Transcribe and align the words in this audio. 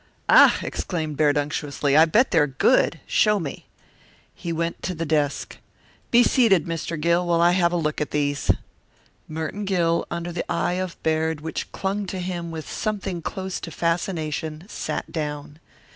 "Ah!" 0.29 0.57
exclaimed 0.63 1.15
Baird 1.15 1.37
unctuously, 1.37 1.95
"I 1.95 2.05
bet 2.05 2.31
they're 2.31 2.47
good. 2.47 2.99
Show 3.05 3.39
me." 3.39 3.67
He 4.33 4.51
went 4.51 4.81
to 4.81 4.95
the 4.95 5.05
desk. 5.05 5.57
"Be 6.09 6.23
seated, 6.23 6.65
Mr. 6.65 6.99
Gill, 6.99 7.27
while 7.27 7.39
I 7.39 7.51
have 7.51 7.71
a 7.71 7.75
look 7.77 8.01
at 8.01 8.09
these." 8.09 8.49
Merton 9.27 9.63
Gill, 9.63 10.07
under 10.09 10.31
the 10.31 10.51
eye 10.51 10.79
of 10.81 10.97
Baird 11.03 11.41
which 11.41 11.71
clung 11.71 12.07
to 12.07 12.17
him 12.17 12.49
with 12.49 12.67
something 12.67 13.21
close 13.21 13.59
to 13.59 13.69
fascination, 13.69 14.63
sat 14.67 15.11
down. 15.11 15.59